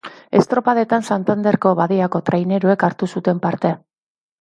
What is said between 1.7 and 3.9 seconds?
badiako traineruek hartu zuten parte.